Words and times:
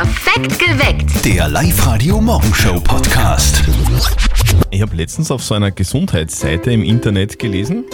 Perfekt 0.00 0.60
geweckt. 0.60 1.24
Der 1.24 1.48
Live-Radio 1.48 2.20
Morgenshow 2.20 2.78
Podcast. 2.78 3.64
Ich 4.70 4.80
habe 4.80 4.94
letztens 4.94 5.32
auf 5.32 5.42
so 5.42 5.56
einer 5.56 5.72
Gesundheitsseite 5.72 6.70
im 6.70 6.84
Internet 6.84 7.40
gelesen. 7.40 7.84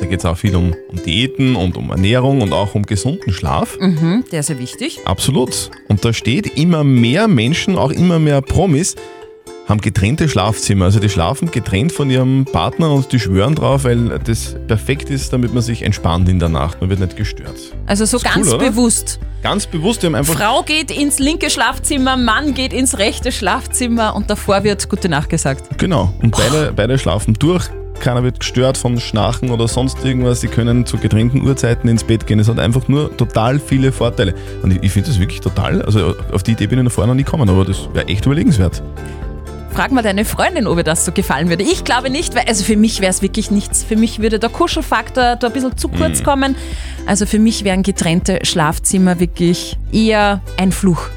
Da 0.00 0.06
geht 0.06 0.18
es 0.18 0.24
auch 0.24 0.36
viel 0.36 0.56
um, 0.56 0.74
um 0.88 1.00
Diäten 1.04 1.54
und 1.54 1.76
um 1.76 1.90
Ernährung 1.90 2.40
und 2.40 2.52
auch 2.52 2.74
um 2.74 2.82
gesunden 2.82 3.32
Schlaf. 3.32 3.78
Mhm, 3.78 4.24
der 4.32 4.40
ist 4.40 4.48
ja 4.48 4.58
wichtig. 4.58 4.98
Absolut. 5.04 5.70
Und 5.86 6.04
da 6.04 6.12
steht, 6.12 6.58
immer 6.58 6.82
mehr 6.82 7.28
Menschen, 7.28 7.78
auch 7.78 7.92
immer 7.92 8.18
mehr 8.18 8.42
Promis, 8.42 8.96
haben 9.68 9.80
getrennte 9.80 10.28
Schlafzimmer. 10.28 10.86
Also 10.86 10.98
die 10.98 11.08
schlafen 11.08 11.52
getrennt 11.52 11.92
von 11.92 12.10
ihrem 12.10 12.46
Partner 12.46 12.92
und 12.92 13.12
die 13.12 13.20
schwören 13.20 13.54
drauf, 13.54 13.84
weil 13.84 14.18
das 14.24 14.56
perfekt 14.66 15.08
ist, 15.08 15.32
damit 15.32 15.54
man 15.54 15.62
sich 15.62 15.82
entspannt 15.82 16.28
in 16.28 16.40
der 16.40 16.48
Nacht. 16.48 16.80
Man 16.80 16.90
wird 16.90 16.98
nicht 16.98 17.16
gestört. 17.16 17.76
Also 17.86 18.06
so 18.06 18.18
ganz 18.18 18.48
cool, 18.48 18.54
oder? 18.54 18.72
Ganz 19.44 19.66
bewusst, 19.66 20.02
die 20.02 20.06
haben 20.06 20.14
einfach. 20.14 20.38
Frau 20.38 20.62
geht 20.62 20.90
ins 20.90 21.18
linke 21.18 21.50
Schlafzimmer, 21.50 22.16
Mann 22.16 22.54
geht 22.54 22.72
ins 22.72 22.96
rechte 22.96 23.30
Schlafzimmer 23.30 24.16
und 24.16 24.30
davor 24.30 24.64
wird 24.64 24.88
Gute 24.88 25.10
Nacht 25.10 25.28
gesagt. 25.28 25.76
Genau. 25.76 26.14
Und 26.22 26.34
beide, 26.34 26.72
beide 26.74 26.98
schlafen 26.98 27.34
durch. 27.34 27.68
Keiner 28.00 28.22
wird 28.22 28.40
gestört 28.40 28.78
von 28.78 28.98
Schnarchen 28.98 29.50
oder 29.50 29.68
sonst 29.68 30.02
irgendwas. 30.02 30.40
Sie 30.40 30.48
können 30.48 30.86
zu 30.86 30.96
getrennten 30.96 31.42
Uhrzeiten 31.46 31.90
ins 31.90 32.04
Bett 32.04 32.26
gehen. 32.26 32.38
Es 32.38 32.48
hat 32.48 32.58
einfach 32.58 32.88
nur 32.88 33.14
total 33.18 33.60
viele 33.60 33.92
Vorteile. 33.92 34.34
Und 34.62 34.72
ich, 34.72 34.82
ich 34.82 34.92
finde 34.92 35.10
das 35.10 35.20
wirklich 35.20 35.42
total. 35.42 35.82
Also 35.82 36.14
auf 36.32 36.42
die 36.42 36.52
Idee 36.52 36.66
bin 36.66 36.78
ich 36.78 36.84
noch 36.84 36.92
vorher 36.92 37.08
noch 37.08 37.14
nie 37.14 37.24
gekommen, 37.24 37.46
aber 37.50 37.66
das 37.66 37.86
wäre 37.92 38.08
echt 38.08 38.24
überlegenswert. 38.24 38.82
Frag 39.74 39.90
mal 39.90 40.02
deine 40.02 40.24
Freundin, 40.24 40.68
ob 40.68 40.78
ihr 40.78 40.84
das 40.84 41.04
so 41.04 41.10
gefallen 41.10 41.48
würde. 41.48 41.64
Ich 41.64 41.82
glaube 41.84 42.08
nicht, 42.08 42.36
weil 42.36 42.44
also 42.46 42.64
für 42.64 42.76
mich 42.76 43.00
wäre 43.00 43.10
es 43.10 43.22
wirklich 43.22 43.50
nichts. 43.50 43.82
Für 43.82 43.96
mich 43.96 44.20
würde 44.22 44.38
der 44.38 44.48
Kuschelfaktor 44.48 45.34
da 45.34 45.46
ein 45.48 45.52
bisschen 45.52 45.76
zu 45.76 45.88
kurz 45.88 46.20
Mhm. 46.20 46.24
kommen. 46.24 46.56
Also 47.06 47.26
für 47.26 47.40
mich 47.40 47.64
wären 47.64 47.82
getrennte 47.82 48.38
Schlafzimmer 48.44 49.18
wirklich 49.18 49.76
eher 49.92 50.40
ein 50.58 50.70
Fluch. 50.70 51.08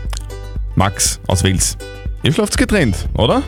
Max 0.76 1.20
aus 1.28 1.44
Wels. 1.44 1.78
Ihr 2.24 2.34
schlaft 2.34 2.58
getrennt, 2.58 3.08
oder? 3.16 3.44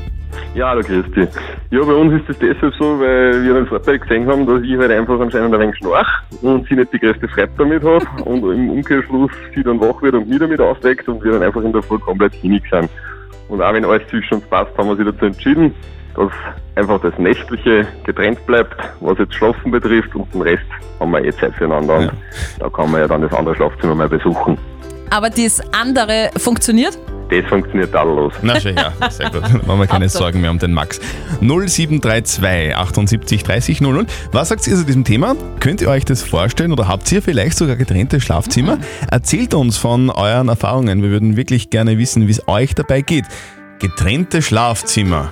Ja, 0.53 0.69
hallo 0.69 0.81
Christi. 0.81 1.27
Ja, 1.71 1.83
bei 1.83 1.94
uns 1.94 2.13
ist 2.21 2.29
es 2.29 2.38
deshalb 2.39 2.73
so, 2.75 2.99
weil 2.99 3.44
wir 3.44 3.53
den 3.55 3.66
Vorteil 3.67 3.97
gesehen 3.99 4.27
haben, 4.27 4.45
dass 4.45 4.61
ich 4.61 4.77
halt 4.77 4.91
einfach 4.91 5.19
anscheinend 5.19 5.53
ein 5.55 5.59
wenig 5.59 5.75
schnarch 5.77 6.07
und 6.44 6.67
sie 6.67 6.75
nicht 6.75 6.94
die 6.94 6.99
größte 6.99 7.27
Freude 7.29 7.51
damit 7.57 7.83
hat 7.83 8.03
und 8.25 8.44
im 8.44 8.69
Umkehrschluss 8.69 9.31
sie 9.55 9.63
dann 9.63 9.79
wach 9.81 10.01
wird 10.03 10.13
und 10.13 10.29
mich 10.29 10.39
damit 10.39 10.61
aufweckt 10.61 11.07
und 11.09 11.23
wir 11.23 11.31
dann 11.33 11.44
einfach 11.44 11.61
in 11.63 11.73
der 11.73 11.81
Früh 11.83 11.97
komplett 11.99 12.33
hinig 12.35 12.63
sind. 12.71 12.89
Und 13.50 13.61
auch 13.61 13.73
wenn 13.73 13.83
alles 13.83 14.08
zwischen 14.09 14.36
uns 14.36 14.45
passt, 14.45 14.75
haben 14.78 14.88
wir 14.89 14.95
sich 14.95 15.05
dazu 15.05 15.25
entschieden, 15.25 15.75
dass 16.16 16.31
einfach 16.75 17.02
das 17.02 17.17
Nächtliche 17.17 17.88
getrennt 18.03 18.45
bleibt, 18.45 18.75
was 19.00 19.17
jetzt 19.17 19.33
Schlafen 19.33 19.72
betrifft 19.72 20.16
und 20.16 20.33
den 20.33 20.41
Rest 20.41 20.64
haben 21.00 21.11
wir 21.11 21.23
eh 21.23 21.31
Zeit 21.33 21.53
füreinander. 21.56 21.97
Und 21.97 22.11
da 22.59 22.69
kann 22.69 22.91
man 22.91 23.02
ja 23.02 23.08
dann 23.08 23.22
das 23.22 23.33
andere 23.33 23.56
Schlafzimmer 23.56 23.95
mal 23.95 24.09
besuchen. 24.09 24.58
Aber 25.09 25.30
das 25.30 25.61
andere 25.73 26.30
funktioniert? 26.38 26.97
Das 27.30 27.45
funktioniert 27.47 27.91
tadellos. 27.91 28.33
Na 28.41 28.59
schön, 28.59 28.75
ja, 28.75 28.91
sehr 29.09 29.30
gut. 29.30 29.44
Dann 29.44 29.61
machen 29.67 29.80
wir 29.80 29.88
keine. 29.88 30.09
Sorgen 30.09 30.41
mehr 30.41 30.49
um 30.49 30.58
den 30.58 30.73
Max. 30.73 30.99
0732 31.41 32.75
78 32.75 33.44
30 33.44 33.81
00. 33.81 34.05
Was 34.31 34.49
sagt 34.49 34.66
ihr 34.67 34.75
zu 34.75 34.85
diesem 34.85 35.03
Thema? 35.03 35.35
Könnt 35.59 35.81
ihr 35.81 35.89
euch 35.89 36.05
das 36.05 36.23
vorstellen 36.23 36.72
oder 36.72 36.88
habt 36.88 37.11
ihr 37.11 37.22
vielleicht 37.22 37.57
sogar 37.57 37.75
getrennte 37.75 38.19
Schlafzimmer? 38.19 38.80
Erzählt 39.11 39.53
uns 39.53 39.77
von 39.77 40.09
euren 40.09 40.50
Erfahrungen. 40.50 41.03
Wir 41.03 41.11
würden 41.11 41.38
wirklich 41.38 41.69
gerne 41.69 41.97
wissen, 42.00 42.27
wie 42.27 42.31
es 42.31 42.47
euch 42.47 42.73
dabei 42.73 43.02
geht. 43.02 43.25
Getrennte 43.80 44.41
Schlafzimmer. 44.41 45.31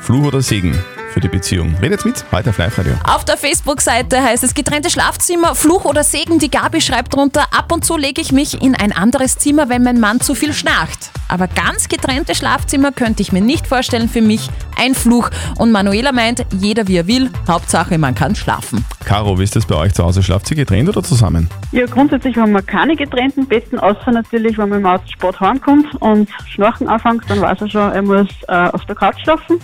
Fluch 0.00 0.26
oder 0.26 0.40
Segen 0.40 0.78
für 1.14 1.20
die 1.20 1.28
Beziehung? 1.28 1.76
Redet 1.80 2.04
mit, 2.04 2.24
heute 2.32 2.50
auf 2.50 2.58
Live-Radio. 2.58 2.92
Auf 3.04 3.24
der 3.24 3.36
Facebook-Seite 3.36 4.20
heißt 4.20 4.42
es 4.42 4.52
getrennte 4.52 4.90
Schlafzimmer, 4.90 5.54
Fluch 5.54 5.84
oder 5.84 6.02
Segen. 6.02 6.40
Die 6.40 6.50
Gabi 6.50 6.80
schreibt 6.80 7.14
drunter, 7.14 7.44
ab 7.56 7.70
und 7.70 7.84
zu 7.84 7.96
lege 7.96 8.20
ich 8.20 8.32
mich 8.32 8.60
in 8.60 8.74
ein 8.74 8.90
anderes 8.90 9.38
Zimmer, 9.38 9.68
wenn 9.68 9.84
mein 9.84 10.00
Mann 10.00 10.20
zu 10.20 10.34
viel 10.34 10.52
schnarcht. 10.52 11.10
Aber 11.28 11.46
ganz 11.46 11.88
getrennte 11.88 12.34
Schlafzimmer 12.34 12.90
könnte 12.90 13.22
ich 13.22 13.30
mir 13.30 13.40
nicht 13.40 13.68
vorstellen 13.68 14.08
für 14.08 14.22
mich. 14.22 14.50
Ein 14.76 14.96
Fluch. 14.96 15.30
Und 15.56 15.70
Manuela 15.70 16.10
meint, 16.10 16.44
jeder 16.50 16.88
wie 16.88 16.96
er 16.96 17.06
will, 17.06 17.30
Hauptsache 17.46 17.96
man 17.96 18.16
kann 18.16 18.34
schlafen. 18.34 18.84
Caro, 19.04 19.38
wie 19.38 19.44
ist 19.44 19.54
das 19.54 19.66
bei 19.66 19.76
euch 19.76 19.94
zu 19.94 20.02
Hause? 20.02 20.20
Schlaft 20.20 20.50
ihr 20.50 20.56
getrennt 20.56 20.88
oder 20.88 21.04
zusammen? 21.04 21.48
Ja, 21.70 21.86
grundsätzlich 21.86 22.36
haben 22.36 22.52
wir 22.52 22.62
keine 22.62 22.96
getrennten 22.96 23.46
Betten, 23.46 23.78
außer 23.78 24.10
natürlich, 24.10 24.58
wenn 24.58 24.68
man 24.68 24.80
im 24.80 24.86
Auto 24.86 25.04
Sport 25.06 25.38
heimkommt 25.38 25.94
und 26.00 26.28
Schnarchen 26.48 26.88
anfängt, 26.88 27.22
dann 27.28 27.40
weiß 27.40 27.60
er 27.60 27.70
schon, 27.70 27.92
er 27.92 28.02
muss 28.02 28.28
äh, 28.48 28.68
auf 28.72 28.84
der 28.86 28.96
Couch 28.96 29.20
schlafen. 29.22 29.60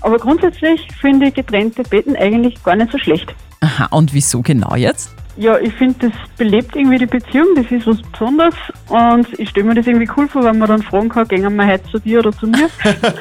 Aber 0.00 0.18
grundsätzlich 0.18 0.86
finde 1.00 1.28
ich 1.28 1.34
getrennte 1.34 1.82
Betten 1.82 2.16
eigentlich 2.16 2.62
gar 2.62 2.76
nicht 2.76 2.92
so 2.92 2.98
schlecht. 2.98 3.34
Aha, 3.60 3.86
und 3.90 4.14
wieso 4.14 4.42
genau 4.42 4.74
jetzt? 4.76 5.14
Ja, 5.38 5.56
ich 5.56 5.72
finde, 5.74 6.08
das 6.08 6.12
belebt 6.36 6.74
irgendwie 6.74 6.98
die 6.98 7.06
Beziehung, 7.06 7.46
das 7.54 7.66
ist 7.70 7.86
was 7.86 8.02
Besonderes 8.10 8.56
und 8.88 9.38
ich 9.38 9.48
stelle 9.48 9.66
mir 9.66 9.74
das 9.76 9.86
irgendwie 9.86 10.08
cool 10.16 10.26
vor, 10.26 10.42
wenn 10.42 10.58
man 10.58 10.66
dann 10.66 10.82
fragen 10.82 11.08
kann, 11.08 11.28
gehen 11.28 11.54
wir 11.54 11.64
heute 11.64 11.88
zu 11.88 12.00
dir 12.00 12.18
oder 12.18 12.32
zu 12.32 12.48
mir. 12.48 12.68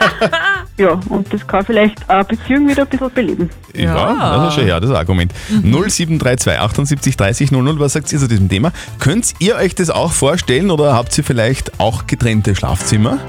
ja, 0.79 0.99
und 1.09 1.31
das 1.31 1.45
kann 1.45 1.63
vielleicht 1.63 2.09
eine 2.09 2.23
Beziehung 2.23 2.67
wieder 2.67 2.83
ein 2.83 2.89
bisschen 2.89 3.13
beleben. 3.13 3.49
Ja, 3.75 4.15
das 4.35 4.47
ist 4.47 4.55
schon 4.55 4.63
her, 4.63 4.79
das 4.79 4.89
Argument. 4.89 5.31
0732 5.61 6.59
78 6.59 7.17
30 7.17 7.51
00, 7.51 7.79
was 7.79 7.93
sagt 7.93 8.11
ihr 8.11 8.17
zu 8.17 8.27
diesem 8.27 8.49
Thema? 8.49 8.71
Könnt 8.97 9.35
ihr 9.37 9.55
euch 9.55 9.75
das 9.75 9.91
auch 9.91 10.11
vorstellen 10.11 10.71
oder 10.71 10.95
habt 10.95 11.15
ihr 11.19 11.23
vielleicht 11.23 11.79
auch 11.79 12.07
getrennte 12.07 12.55
Schlafzimmer? 12.55 13.19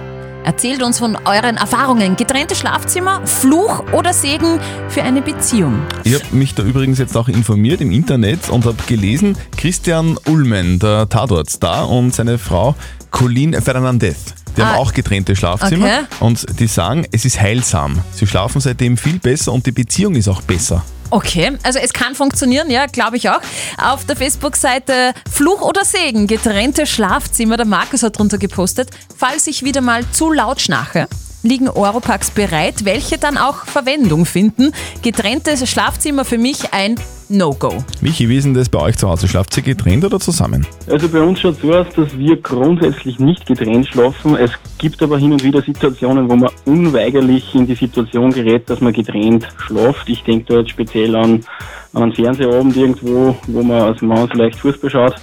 Erzählt 0.48 0.82
uns 0.82 0.98
von 0.98 1.14
euren 1.26 1.58
Erfahrungen. 1.58 2.16
Getrennte 2.16 2.54
Schlafzimmer, 2.54 3.20
Fluch 3.26 3.84
oder 3.92 4.14
Segen 4.14 4.58
für 4.88 5.02
eine 5.02 5.20
Beziehung? 5.20 5.74
Ich 6.04 6.14
habe 6.14 6.24
mich 6.34 6.54
da 6.54 6.62
übrigens 6.62 6.98
jetzt 6.98 7.14
auch 7.18 7.28
informiert 7.28 7.82
im 7.82 7.92
Internet 7.92 8.48
und 8.48 8.64
habe 8.64 8.78
gelesen, 8.86 9.36
Christian 9.58 10.16
Ullmann, 10.26 10.78
der 10.78 11.06
Tatortstar 11.06 11.90
und 11.90 12.14
seine 12.14 12.38
Frau 12.38 12.74
Colleen 13.10 13.60
Fernandez, 13.60 14.16
die 14.56 14.62
Ah. 14.62 14.68
haben 14.68 14.76
auch 14.78 14.94
getrennte 14.94 15.36
Schlafzimmer 15.36 15.84
Okay. 15.84 16.04
und 16.20 16.58
die 16.58 16.66
sagen, 16.66 17.06
es 17.12 17.26
ist 17.26 17.38
heilsam. 17.38 17.98
Sie 18.14 18.26
schlafen 18.26 18.62
seitdem 18.62 18.96
viel 18.96 19.18
besser 19.18 19.52
und 19.52 19.66
die 19.66 19.72
Beziehung 19.72 20.14
ist 20.14 20.28
auch 20.28 20.40
besser. 20.40 20.82
Okay, 21.10 21.56
also 21.62 21.78
es 21.78 21.94
kann 21.94 22.14
funktionieren, 22.14 22.70
ja, 22.70 22.84
glaube 22.86 23.16
ich 23.16 23.30
auch. 23.30 23.40
Auf 23.78 24.04
der 24.04 24.14
Facebook-Seite 24.14 25.14
Fluch 25.30 25.62
oder 25.62 25.84
Segen, 25.84 26.26
getrennte 26.26 26.86
Schlafzimmer, 26.86 27.56
der 27.56 27.66
Markus 27.66 28.02
hat 28.02 28.18
drunter 28.18 28.36
gepostet. 28.36 28.90
Falls 29.16 29.46
ich 29.46 29.64
wieder 29.64 29.80
mal 29.80 30.04
zu 30.10 30.30
laut 30.30 30.60
schnarche, 30.60 31.08
liegen 31.42 31.68
Europacks 31.68 32.30
bereit, 32.30 32.84
welche 32.84 33.18
dann 33.18 33.36
auch 33.36 33.64
Verwendung 33.64 34.26
finden. 34.26 34.72
Getrenntes 35.02 35.68
Schlafzimmer 35.68 36.24
für 36.24 36.38
mich 36.38 36.72
ein 36.72 36.96
No-Go. 37.30 37.84
Michi, 38.00 38.28
wie 38.28 38.36
ist 38.38 38.44
denn 38.44 38.54
das 38.54 38.70
bei 38.70 38.80
euch 38.80 38.96
zu 38.96 39.08
Hause? 39.08 39.28
Schlaft 39.28 39.54
ihr 39.58 39.62
getrennt 39.62 40.04
oder 40.04 40.18
zusammen? 40.18 40.66
Also 40.88 41.08
bei 41.08 41.20
uns 41.20 41.40
schaut 41.40 41.56
es 41.56 41.60
so 41.60 41.74
aus, 41.74 41.86
dass 41.94 42.16
wir 42.16 42.36
grundsätzlich 42.40 43.18
nicht 43.18 43.44
getrennt 43.44 43.86
schlafen. 43.86 44.34
Es 44.36 44.50
gibt 44.78 45.02
aber 45.02 45.18
hin 45.18 45.32
und 45.32 45.44
wieder 45.44 45.60
Situationen, 45.60 46.28
wo 46.30 46.36
man 46.36 46.50
unweigerlich 46.64 47.54
in 47.54 47.66
die 47.66 47.74
Situation 47.74 48.32
gerät, 48.32 48.70
dass 48.70 48.80
man 48.80 48.94
getrennt 48.94 49.46
schlaft. 49.58 50.08
Ich 50.08 50.22
denke 50.24 50.46
da 50.46 50.60
jetzt 50.60 50.70
speziell 50.70 51.14
an, 51.16 51.44
an 51.92 52.04
einen 52.04 52.14
Fernsehabend 52.14 52.74
irgendwo, 52.76 53.36
wo 53.46 53.62
man 53.62 53.82
als 53.82 54.00
Mann 54.00 54.28
vielleicht 54.30 54.58
Fußball 54.60 54.90
schaut. 54.90 55.16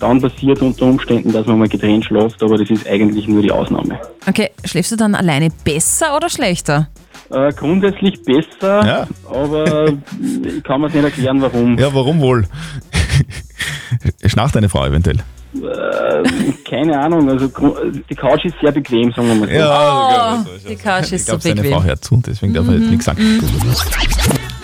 Dann 0.00 0.20
passiert 0.20 0.60
unter 0.62 0.84
Umständen, 0.86 1.32
dass 1.32 1.46
man 1.46 1.58
mal 1.58 1.68
getrennt 1.68 2.04
schlaft, 2.04 2.40
aber 2.42 2.56
das 2.58 2.70
ist 2.70 2.86
eigentlich 2.86 3.26
nur 3.26 3.42
die 3.42 3.50
Ausnahme. 3.50 3.98
Okay, 4.28 4.50
schläfst 4.64 4.92
du 4.92 4.96
dann 4.96 5.14
alleine 5.14 5.48
besser 5.64 6.14
oder 6.16 6.28
schlechter? 6.28 6.88
Äh, 7.30 7.52
grundsätzlich 7.52 8.22
besser, 8.22 8.86
Ja. 8.86 9.06
aber 9.28 9.88
ich 10.46 10.62
kann 10.62 10.80
mir 10.80 10.86
nicht 10.88 11.02
erklären, 11.04 11.42
warum. 11.42 11.76
Ja, 11.78 11.92
warum 11.92 12.20
wohl? 12.20 12.46
Schnarcht 14.24 14.54
deine 14.54 14.68
Frau 14.68 14.86
eventuell? 14.86 15.18
Keine 16.68 16.98
Ahnung, 17.00 17.28
also 17.28 17.48
die 18.08 18.14
Couch 18.14 18.44
ist 18.44 18.54
sehr 18.60 18.70
bequem, 18.70 19.10
sagen 19.12 19.28
wir 19.28 19.34
mal 19.34 19.48
so. 19.48 19.54
Ja, 19.54 20.44
Oh, 20.46 20.68
die 20.68 20.76
Couch 20.76 21.04
ist 21.04 21.12
Ich 21.12 21.20
so 21.24 21.32
glaube, 21.32 21.42
seine 21.42 21.54
bequem. 21.62 21.72
Frau 21.72 21.82
hört 21.84 22.04
zu, 22.04 22.22
deswegen 22.24 22.54
darf 22.54 22.68
er 22.68 22.74
jetzt 22.74 22.90
nichts 22.90 23.04
sagen. 23.06 23.18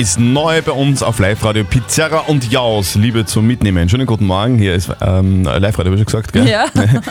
Ist 0.05 0.21
neu 0.21 0.61
bei 0.61 0.73
uns 0.73 1.03
auf 1.03 1.19
Live-Radio 1.19 1.65
Pizzeria 1.65 2.19
und 2.27 2.53
Jaus, 2.53 2.95
Liebe 2.95 3.25
zum 3.25 3.47
Mitnehmen. 3.47 3.89
Schönen 3.89 4.05
guten 4.05 4.27
Morgen, 4.27 4.59
hier 4.59 4.75
ist 4.75 4.91
ähm, 5.01 5.45
Live-Radio, 5.45 5.93
habe 5.93 5.95
ich 5.95 6.01
schon 6.01 6.05
gesagt, 6.05 6.33
gell? 6.35 6.47
Ja. 6.47 6.67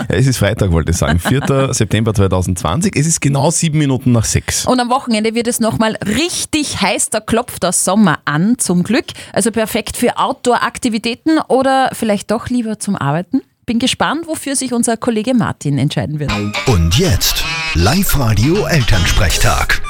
es 0.10 0.28
ist 0.28 0.38
Freitag, 0.38 0.72
wollte 0.72 0.92
ich 0.92 0.98
sagen, 0.98 1.18
4. 1.18 1.70
September 1.74 2.14
2020. 2.14 2.96
Es 2.96 3.08
ist 3.08 3.20
genau 3.20 3.50
sieben 3.50 3.80
Minuten 3.80 4.12
nach 4.12 4.26
sechs. 4.26 4.68
Und 4.68 4.80
am 4.80 4.92
Wochenende 4.92 5.34
wird 5.34 5.48
es 5.48 5.60
nochmal 5.60 5.98
richtig 6.06 6.82
heiß, 6.82 7.10
da 7.10 7.20
klopft 7.20 7.64
der 7.64 7.72
Sommer 7.72 8.20
an, 8.26 8.60
zum 8.60 8.84
Glück. 8.84 9.06
Also 9.32 9.50
perfekt 9.50 9.98
für 9.98 10.20
Outdoor-Aktivitäten 10.20 11.40
oder 11.48 11.90
vielleicht 11.94 12.30
doch 12.30 12.50
lieber 12.50 12.78
zum 12.78 12.96
Arbeiten. 12.96 13.42
Bin 13.66 13.80
gespannt, 13.80 14.28
wofür 14.28 14.56
sich 14.56 14.72
unser 14.72 14.98
Kollege 14.98 15.34
Martin 15.34 15.80
entscheiden 15.80 16.20
wird. 16.20 16.32
Und 16.68 16.96
jetzt 17.00 17.44
Live-Radio 17.74 18.68
Elternsprechtag. 18.68 19.82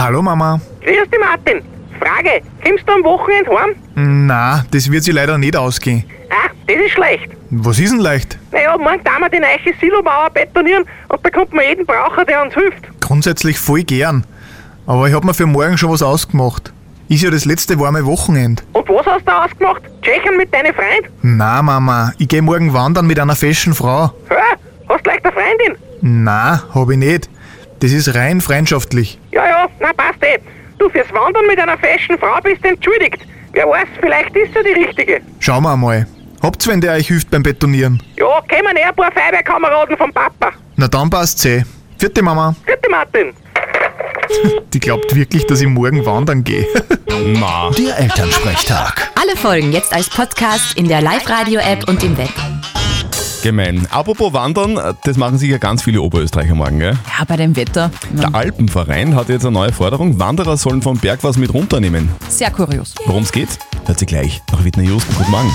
Hallo 0.00 0.22
Mama. 0.22 0.58
Grüß 0.80 1.10
dich, 1.10 1.20
Martin. 1.20 1.60
Frage, 1.98 2.40
kommst 2.64 2.88
du 2.88 2.92
am 2.94 3.04
Wochenende 3.04 3.50
heim? 3.50 4.26
Na, 4.26 4.64
das 4.70 4.90
wird 4.90 5.04
sich 5.04 5.12
leider 5.12 5.36
nicht 5.36 5.54
ausgehen. 5.54 6.04
Ah, 6.30 6.48
das 6.66 6.76
ist 6.76 6.92
schlecht. 6.92 7.28
Was 7.50 7.78
ist 7.78 7.92
denn 7.92 8.00
leicht? 8.00 8.38
Naja, 8.50 8.78
morgen 8.78 9.02
da 9.04 9.18
wir 9.18 9.28
die 9.28 9.38
neue 9.38 9.74
Silomauer 9.78 10.30
betonieren 10.30 10.86
und 11.08 11.20
da 11.22 11.28
kommt 11.28 11.52
man 11.52 11.66
jeden 11.66 11.84
brauchen, 11.84 12.24
der 12.26 12.40
uns 12.40 12.54
hilft. 12.54 12.82
Grundsätzlich 13.02 13.58
voll 13.58 13.82
gern. 13.82 14.24
Aber 14.86 15.06
ich 15.06 15.14
hab 15.14 15.22
mir 15.22 15.34
für 15.34 15.44
morgen 15.44 15.76
schon 15.76 15.90
was 15.90 16.00
ausgemacht. 16.00 16.72
Ist 17.10 17.22
ja 17.22 17.30
das 17.30 17.44
letzte 17.44 17.78
warme 17.78 18.06
Wochenende. 18.06 18.62
Und 18.72 18.88
was 18.88 19.04
hast 19.04 19.28
du 19.28 19.32
ausgemacht? 19.32 19.82
Tschechien 20.00 20.34
mit 20.38 20.50
deinen 20.54 20.72
Freunden? 20.72 21.12
Na, 21.20 21.60
Mama, 21.60 22.14
ich 22.16 22.26
geh 22.26 22.40
morgen 22.40 22.72
wandern 22.72 23.06
mit 23.06 23.20
einer 23.20 23.36
fashion 23.36 23.74
Frau. 23.74 24.14
Hör, 24.28 24.38
hast 24.88 25.04
du 25.04 25.10
leicht 25.10 25.26
eine 25.26 25.34
Freundin? 25.34 25.76
Na, 26.00 26.62
hab 26.74 26.88
ich 26.88 26.96
nicht. 26.96 27.28
Das 27.80 27.92
ist 27.92 28.14
rein 28.14 28.40
freundschaftlich. 28.40 29.18
Ja, 29.32 29.46
ja, 29.46 29.66
na 29.80 29.92
passt 29.94 30.22
eh. 30.22 30.38
Du, 30.78 30.88
fürs 30.90 31.10
Wandern 31.12 31.46
mit 31.46 31.58
einer 31.58 31.76
fashion 31.78 32.18
Frau 32.18 32.38
bist 32.42 32.64
entschuldigt. 32.64 33.18
Wer 33.52 33.66
weiß, 33.68 33.88
vielleicht 34.00 34.34
ist 34.36 34.52
sie 34.54 34.62
die 34.62 34.84
richtige. 34.84 35.20
Schauen 35.40 35.62
wir 35.64 35.72
einmal. 35.72 36.06
Habt's, 36.42 36.66
wenn 36.68 36.80
der 36.80 36.92
euch 36.94 37.08
hilft 37.08 37.30
beim 37.30 37.42
Betonieren? 37.42 38.02
Ja, 38.16 38.26
kommen 38.48 38.76
eh 38.76 38.82
ein 38.82 38.94
paar 38.94 39.12
Feuerwehrkameraden 39.12 39.96
vom 39.96 40.12
Papa. 40.12 40.52
Na 40.76 40.88
dann 40.88 41.10
passt's 41.10 41.44
eh. 41.44 41.64
Vierte 41.98 42.22
Mama. 42.22 42.54
Vierte 42.64 42.88
Martin. 42.90 43.32
Die 44.72 44.80
glaubt 44.80 45.14
wirklich, 45.14 45.46
dass 45.46 45.60
ich 45.60 45.66
morgen 45.66 46.04
wandern 46.06 46.44
gehe. 46.44 46.66
Na. 47.08 47.70
Der 47.76 47.98
Elternsprechtag. 47.98 49.10
Alle 49.20 49.36
Folgen 49.36 49.72
jetzt 49.72 49.92
als 49.92 50.08
Podcast 50.08 50.76
in 50.78 50.88
der 50.88 51.02
Live-Radio-App 51.02 51.88
und 51.88 52.02
im 52.02 52.16
Web. 52.16 52.30
Gemein. 53.42 53.86
Apropos 53.90 54.32
Wandern, 54.34 54.78
das 55.04 55.16
machen 55.16 55.38
sich 55.38 55.50
ja 55.50 55.56
ganz 55.58 55.82
viele 55.82 56.02
Oberösterreicher 56.02 56.54
morgen, 56.54 56.78
gell? 56.78 56.98
Ja, 57.18 57.24
bei 57.24 57.36
dem 57.36 57.56
Wetter. 57.56 57.90
Der 58.12 58.34
Alpenverein 58.34 59.14
hat 59.14 59.28
jetzt 59.30 59.44
eine 59.44 59.52
neue 59.52 59.72
Forderung. 59.72 60.18
Wanderer 60.18 60.56
sollen 60.58 60.82
vom 60.82 60.98
Berg 60.98 61.20
was 61.22 61.38
mit 61.38 61.52
runternehmen. 61.54 62.08
Sehr 62.28 62.50
kurios. 62.50 62.94
Worum 63.06 63.22
es 63.22 63.32
geht, 63.32 63.48
hört 63.86 63.98
sie 63.98 64.04
gleich 64.06 64.42
nach 64.52 64.62
Whitney 64.62 64.86
Houston. 64.88 65.14
Guten 65.16 65.30
Morgen. 65.30 65.50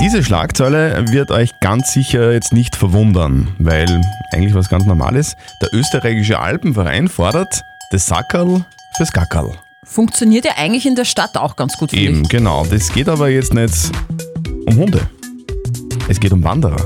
Diese 0.00 0.22
Schlagzeile 0.22 1.04
wird 1.10 1.30
euch 1.30 1.50
ganz 1.60 1.92
sicher 1.92 2.32
jetzt 2.32 2.52
nicht 2.52 2.76
verwundern, 2.76 3.48
weil 3.58 4.02
eigentlich 4.32 4.54
was 4.54 4.68
ganz 4.68 4.84
Normales. 4.84 5.36
Der 5.62 5.72
österreichische 5.72 6.38
Alpenverein 6.38 7.08
fordert 7.08 7.62
das 7.92 8.06
Sackerl 8.06 8.64
fürs 8.96 9.12
Gackerl. 9.12 9.52
Funktioniert 9.84 10.44
ja 10.44 10.52
eigentlich 10.58 10.86
in 10.86 10.96
der 10.96 11.04
Stadt 11.06 11.36
auch 11.36 11.56
ganz 11.56 11.76
gut, 11.78 11.92
Eben, 11.94 12.22
ich. 12.22 12.28
genau. 12.28 12.66
Das 12.70 12.92
geht 12.92 13.08
aber 13.08 13.28
jetzt 13.30 13.54
nicht 13.54 13.90
um 14.66 14.76
Hunde. 14.76 15.00
Es 16.08 16.20
geht 16.20 16.32
um 16.32 16.42
Wanderer. 16.44 16.84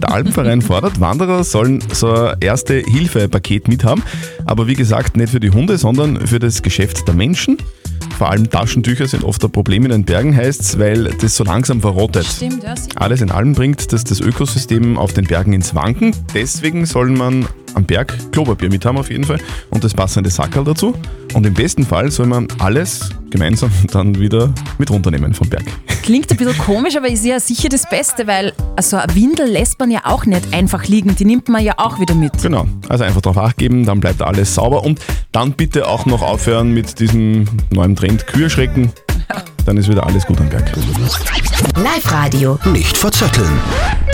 Der 0.00 0.12
Alpenverein 0.12 0.62
fordert, 0.62 1.00
Wanderer 1.00 1.44
sollen 1.44 1.82
so 1.92 2.12
ein 2.12 2.36
Erste-Hilfe-Paket 2.40 3.68
mithaben, 3.68 4.02
aber 4.44 4.66
wie 4.66 4.74
gesagt 4.74 5.16
nicht 5.16 5.30
für 5.30 5.40
die 5.40 5.50
Hunde, 5.50 5.78
sondern 5.78 6.26
für 6.26 6.38
das 6.38 6.62
Geschäft 6.62 7.06
der 7.06 7.14
Menschen. 7.14 7.58
Vor 8.16 8.30
allem 8.30 8.50
Taschentücher 8.50 9.06
sind 9.06 9.22
oft 9.22 9.44
ein 9.44 9.52
Problem 9.52 9.84
in 9.84 9.92
den 9.92 10.04
Bergen, 10.04 10.34
heißt 10.34 10.60
es, 10.60 10.78
weil 10.78 11.04
das 11.04 11.36
so 11.36 11.44
langsam 11.44 11.80
verrottet. 11.80 12.26
Stimmt, 12.26 12.62
sicher. 12.62 12.88
Alles 12.96 13.20
in 13.20 13.30
allem 13.30 13.52
bringt 13.52 13.92
das, 13.92 14.02
das 14.02 14.20
Ökosystem 14.20 14.98
auf 14.98 15.12
den 15.12 15.24
Bergen 15.24 15.52
ins 15.52 15.74
Wanken. 15.74 16.14
Deswegen 16.34 16.84
soll 16.84 17.10
man 17.10 17.46
am 17.74 17.84
Berg 17.84 18.12
Klopapier 18.32 18.70
mit 18.70 18.84
haben 18.84 18.98
auf 18.98 19.10
jeden 19.10 19.22
Fall 19.22 19.38
und 19.70 19.84
das 19.84 19.94
passende 19.94 20.30
Sackerl 20.30 20.64
dazu. 20.64 20.94
Und 21.34 21.46
im 21.46 21.54
besten 21.54 21.84
Fall 21.84 22.10
soll 22.10 22.26
man 22.26 22.48
alles 22.58 23.10
gemeinsam 23.30 23.70
dann 23.92 24.18
wieder 24.18 24.52
mit 24.78 24.90
runternehmen 24.90 25.34
vom 25.34 25.48
Berg. 25.48 25.64
Klingt 26.02 26.30
ein 26.30 26.36
bisschen 26.36 26.58
komisch, 26.64 26.96
aber 26.96 27.08
ist 27.08 27.24
ja 27.24 27.40
sicher 27.40 27.68
das 27.68 27.88
Beste, 27.88 28.26
weil 28.26 28.52
also 28.76 28.96
eine 28.96 29.14
Windel 29.14 29.48
lässt 29.48 29.78
man 29.78 29.90
ja 29.90 30.00
auch 30.04 30.26
nicht 30.26 30.52
einfach 30.52 30.84
liegen. 30.86 31.16
Die 31.16 31.24
nimmt 31.24 31.48
man 31.48 31.62
ja 31.62 31.74
auch 31.76 32.00
wieder 32.00 32.14
mit. 32.14 32.40
Genau, 32.42 32.66
also 32.88 33.04
einfach 33.04 33.20
drauf 33.20 33.38
acht 33.38 33.56
geben, 33.56 33.84
dann 33.84 34.00
bleibt 34.00 34.22
alles 34.22 34.54
sauber 34.54 34.84
und 34.84 35.00
dann 35.32 35.52
bitte 35.52 35.86
auch 35.86 36.06
noch 36.06 36.22
aufhören 36.22 36.72
mit 36.72 37.00
diesem 37.00 37.46
neuen 37.70 37.96
Trend 37.96 38.26
Kühlschrecken. 38.26 38.92
Dann 39.66 39.76
ist 39.76 39.88
wieder 39.88 40.06
alles 40.06 40.24
gut 40.24 40.40
am 40.40 40.48
Berg. 40.48 40.70
Live-Radio. 41.76 42.58
Nicht 42.72 42.96
verzetteln. 42.96 43.50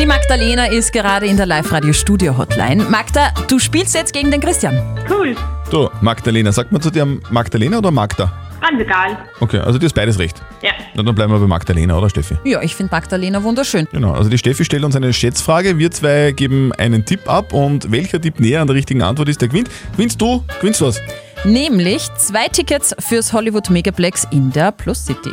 Die 0.00 0.06
Magdalena 0.06 0.66
ist 0.66 0.92
gerade 0.92 1.26
in 1.26 1.36
der 1.36 1.46
Live-Radio-Studio-Hotline. 1.46 2.84
Magda, 2.90 3.32
du 3.48 3.60
spielst 3.60 3.94
jetzt 3.94 4.12
gegen 4.12 4.32
den 4.32 4.40
Christian. 4.40 4.82
Cool. 5.08 5.36
Du, 5.70 5.88
Magdalena, 6.00 6.50
sagt 6.50 6.72
man 6.72 6.82
zu 6.82 6.90
dir 6.90 7.06
Magdalena 7.30 7.78
oder 7.78 7.92
Magda? 7.92 8.32
Ganz 8.66 8.80
egal. 8.80 9.18
Okay, 9.40 9.58
also 9.58 9.78
dir 9.78 9.84
ist 9.86 9.94
beides 9.94 10.18
recht. 10.18 10.40
Ja. 10.62 10.70
Na, 10.94 11.02
dann 11.02 11.14
bleiben 11.14 11.30
wir 11.30 11.38
bei 11.38 11.46
Magdalena, 11.46 11.98
oder 11.98 12.08
Steffi? 12.08 12.38
Ja, 12.44 12.62
ich 12.62 12.74
finde 12.74 12.94
Magdalena 12.94 13.42
wunderschön. 13.42 13.86
Genau, 13.92 14.12
also 14.12 14.30
die 14.30 14.38
Steffi 14.38 14.64
stellt 14.64 14.84
uns 14.84 14.96
eine 14.96 15.12
Schätzfrage, 15.12 15.76
wir 15.76 15.90
zwei 15.90 16.32
geben 16.32 16.72
einen 16.72 17.04
Tipp 17.04 17.28
ab 17.28 17.52
und 17.52 17.92
welcher 17.92 18.18
Tipp 18.20 18.40
näher 18.40 18.62
an 18.62 18.66
der 18.66 18.76
richtigen 18.76 19.02
Antwort 19.02 19.28
ist, 19.28 19.42
der 19.42 19.48
gewinnt. 19.48 19.68
Gewinnst 19.92 20.18
du, 20.18 20.42
gewinnst 20.60 20.80
du 20.80 20.86
was. 20.86 21.02
Nämlich 21.44 22.08
zwei 22.14 22.48
Tickets 22.48 22.96
fürs 23.00 23.34
Hollywood 23.34 23.68
Megaplex 23.68 24.26
in 24.30 24.50
der 24.50 24.72
Plus 24.72 25.04
City. 25.04 25.32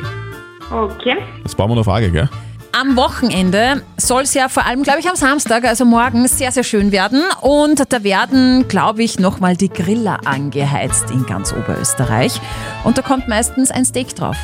Okay. 0.70 1.16
Das 1.44 1.56
brauchen 1.56 1.72
wir 1.72 1.76
noch 1.76 1.86
Frage, 1.86 2.12
gell? 2.12 2.30
Am 2.74 2.96
Wochenende 2.96 3.84
soll 3.98 4.24
es 4.24 4.34
ja 4.34 4.48
vor 4.48 4.66
allem, 4.66 4.84
glaube 4.84 5.00
ich, 5.02 5.10
am 5.10 5.18
Samstag, 5.18 5.66
also 5.66 5.84
morgen, 5.84 6.26
sehr, 6.30 6.54
sehr 6.54 6.64
schön 6.64 6.94
werden. 6.94 7.22
Und 7.42 7.92
da 7.92 8.04
werden, 8.04 8.68
glaube 8.70 9.04
ich, 9.04 9.20
nochmal 9.20 9.58
die 9.58 9.68
Griller 9.68 10.20
angeheizt 10.26 11.12
in 11.12 11.26
ganz 11.26 11.52
Oberösterreich. 11.52 12.40
Und 12.86 12.98
da 12.98 13.02
kommt 13.02 13.28
meistens 13.28 13.72
ein 13.72 13.84
Steak 13.84 14.16
drauf. 14.16 14.38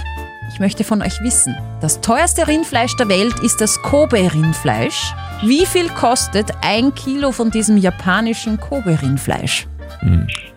Ich 0.54 0.60
möchte 0.60 0.84
von 0.84 1.02
euch 1.02 1.22
wissen, 1.22 1.56
das 1.80 2.02
teuerste 2.02 2.48
Rindfleisch 2.48 2.98
der 2.98 3.08
Welt 3.08 3.40
ist 3.40 3.62
das 3.62 3.82
Kobe-Rindfleisch. 3.82 5.14
Wie 5.44 5.66
viel 5.66 5.88
kostet 5.90 6.52
ein 6.62 6.94
Kilo 6.96 7.32
von 7.32 7.50
diesem 7.50 7.78
japanischen 7.78 8.60
Kobe-Rindfleisch? 8.60 9.68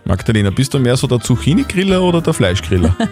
Magdalena, 0.03 0.49
bist 0.49 0.73
du 0.73 0.79
mehr 0.79 0.97
so 0.97 1.07
der 1.07 1.19
Zucchini-Griller 1.21 2.01
oder 2.01 2.21
der 2.21 2.33
Fleischgriller? 2.33 2.95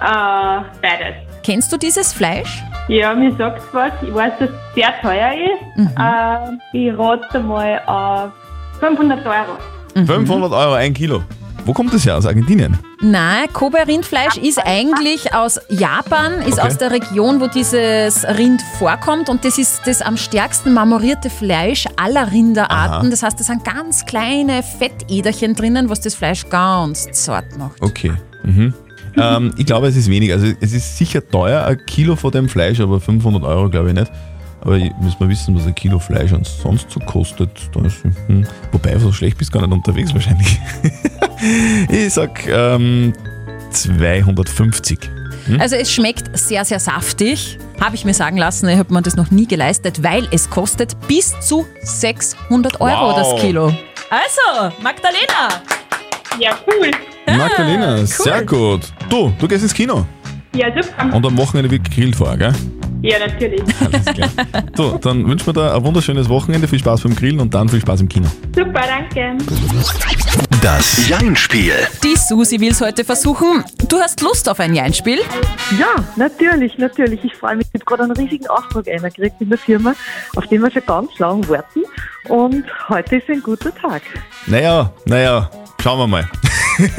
Äh, 0.00 0.60
beides. 0.80 1.16
Kennst 1.42 1.72
du 1.72 1.76
dieses 1.76 2.12
Fleisch? 2.12 2.62
Ja, 2.88 3.14
mir 3.14 3.34
sagt 3.36 3.62
was. 3.72 3.92
Ich 4.02 4.14
weiß, 4.14 4.32
dass 4.38 4.48
es 4.50 4.56
sehr 4.74 4.92
teuer 5.02 5.32
ist. 5.34 5.88
Äh, 5.98 6.76
ich 6.76 6.98
rate 6.98 7.40
mal 7.40 7.80
auf 7.86 8.30
500 8.80 9.24
Euro. 9.26 10.06
500 10.06 10.52
Euro 10.52 10.72
ein 10.74 10.94
Kilo. 10.94 11.22
Wo 11.66 11.74
kommt 11.74 11.92
das 11.92 12.06
her? 12.06 12.16
Aus 12.16 12.24
Argentinien? 12.24 12.78
Nein, 13.02 13.46
Kobe-Rindfleisch 13.52 14.38
ist 14.38 14.58
eigentlich 14.64 15.34
aus 15.34 15.60
Japan, 15.68 16.40
ist 16.40 16.54
Okay. 16.58 16.66
aus 16.66 16.78
der 16.78 16.90
Region, 16.92 17.40
wo 17.42 17.46
dieses 17.46 18.24
Rind 18.26 18.62
vorkommt 18.78 19.28
und 19.28 19.44
das 19.44 19.58
ist 19.58 19.86
das 19.86 20.00
am 20.00 20.16
stärksten 20.16 20.72
marmorierte 20.72 21.28
Fleisch 21.28 21.84
aller 21.96 22.32
Rinderarten. 22.32 23.06
Aha. 23.06 23.10
Das 23.10 23.22
heißt, 23.22 23.38
da 23.38 23.44
sind 23.44 23.64
ganz 23.66 24.06
kleine 24.06 24.62
Fettäderchen 24.62 25.54
drinnen, 25.54 25.90
was 25.90 26.00
das 26.00 26.14
Fleisch 26.14 26.48
ganz 26.48 27.06
zart 27.12 27.58
macht. 27.58 27.82
Okay. 27.82 28.12
Mhm. 28.44 28.72
Ähm, 29.20 29.54
ich 29.56 29.66
glaube, 29.66 29.88
es 29.88 29.96
ist 29.96 30.08
wenig. 30.10 30.32
Also 30.32 30.46
es 30.60 30.72
ist 30.72 30.96
sicher 30.96 31.26
teuer, 31.26 31.64
ein 31.64 31.78
Kilo 31.86 32.16
von 32.16 32.30
dem 32.30 32.48
Fleisch, 32.48 32.80
aber 32.80 33.00
500 33.00 33.42
Euro 33.44 33.68
glaube 33.68 33.88
ich 33.88 33.94
nicht. 33.94 34.10
Aber 34.60 34.76
ich 34.76 34.90
muss 35.00 35.18
mal 35.20 35.28
wissen, 35.28 35.54
was 35.56 35.66
ein 35.66 35.74
Kilo 35.74 35.98
Fleisch 35.98 36.30
sonst 36.30 36.90
so 36.90 36.98
kostet. 37.00 37.50
Ist, 37.84 38.02
hm, 38.26 38.46
wobei, 38.72 38.98
so 38.98 39.12
schlecht 39.12 39.38
bist 39.38 39.54
du 39.54 39.58
gar 39.58 39.66
nicht 39.66 39.74
unterwegs 39.76 40.12
wahrscheinlich. 40.12 40.58
ich 41.88 42.12
sag 42.12 42.46
ähm, 42.48 43.12
250. 43.70 44.98
Also 45.58 45.76
es 45.76 45.90
schmeckt 45.92 46.36
sehr, 46.36 46.64
sehr 46.64 46.78
saftig, 46.80 47.58
habe 47.80 47.94
ich 47.94 48.04
mir 48.04 48.12
sagen 48.12 48.36
lassen. 48.36 48.68
Ich 48.68 48.76
habe 48.76 48.92
mir 48.92 49.00
das 49.00 49.16
noch 49.16 49.30
nie 49.30 49.46
geleistet, 49.46 50.02
weil 50.02 50.28
es 50.30 50.50
kostet 50.50 50.96
bis 51.06 51.38
zu 51.40 51.64
600 51.82 52.80
Euro 52.80 53.08
Wow. 53.10 53.16
das 53.16 53.40
Kilo. 53.40 53.66
Also, 54.10 54.74
Magdalena, 54.82 55.48
Ja, 56.38 56.50
cool. 56.66 56.90
Magdalena, 57.36 58.06
sehr 58.06 58.44
gut. 58.44 58.92
Du, 59.08 59.32
du 59.38 59.48
gehst 59.48 59.62
ins 59.62 59.74
Kino. 59.74 60.06
Ja, 60.54 60.66
super. 60.74 61.14
Und 61.14 61.26
am 61.26 61.36
Wochenende 61.36 61.70
wird 61.70 61.84
gegrillt 61.84 62.16
vorher, 62.16 62.36
gell? 62.36 62.54
Ja, 63.02 63.18
natürlich. 63.20 63.62
Alles 63.80 64.04
klar. 64.06 64.28
So, 64.76 64.98
dann 64.98 65.24
wünschen 65.28 65.46
wir 65.46 65.52
dir 65.52 65.72
ein 65.72 65.84
wunderschönes 65.84 66.28
Wochenende, 66.28 66.66
viel 66.66 66.80
Spaß 66.80 67.02
beim 67.02 67.14
Grillen 67.14 67.38
und 67.38 67.54
dann 67.54 67.68
viel 67.68 67.80
Spaß 67.80 68.00
im 68.00 68.08
Kino. 68.08 68.26
Super, 68.56 68.82
danke. 68.88 69.36
Das 70.60 71.08
Jein-Spiel. 71.08 71.74
die 72.02 72.16
Susi 72.16 72.58
will 72.60 72.72
es 72.72 72.80
heute 72.80 73.04
versuchen. 73.04 73.62
Du 73.88 74.00
hast 74.00 74.20
Lust 74.20 74.48
auf 74.48 74.58
ein 74.58 74.74
Jeinspiel? 74.74 75.20
Ja, 75.78 76.04
natürlich, 76.16 76.76
natürlich. 76.78 77.22
Ich 77.22 77.34
freue 77.36 77.56
mich. 77.56 77.66
Ich 77.72 77.74
habe 77.80 77.84
gerade 77.84 78.02
einen 78.04 78.12
riesigen 78.16 78.48
Auftrag 78.48 78.88
eingekriegt 78.88 79.40
in 79.40 79.50
der 79.50 79.58
Firma, 79.58 79.94
auf 80.34 80.46
den 80.48 80.60
wir 80.62 80.70
schon 80.72 80.82
ganz 80.84 81.16
lang 81.18 81.48
warten. 81.48 81.82
Und 82.28 82.64
heute 82.88 83.16
ist 83.16 83.28
ein 83.30 83.42
guter 83.42 83.72
Tag. 83.72 84.02
Naja, 84.46 84.90
naja, 85.04 85.48
schauen 85.82 85.98
wir 85.98 86.06
mal. 86.06 86.30